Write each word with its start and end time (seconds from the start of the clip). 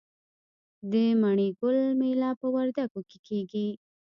د 0.91 0.93
مڼې 1.21 1.47
ګل 1.59 1.77
میله 1.99 2.29
په 2.39 2.47
وردګو 2.53 3.01
کې 3.09 3.17
کیږي. 3.27 3.67